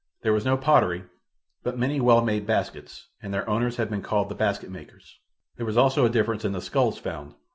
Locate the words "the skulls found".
6.53-7.35